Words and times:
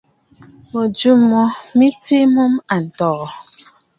Mɨ̀jɨ̂ 0.71 1.13
mo 1.29 1.41
mɨ 1.77 1.87
tswe 2.01 2.17
a 2.25 2.29
mûm 2.33 2.53
àntɔ̀ɔ̀. 2.75 3.29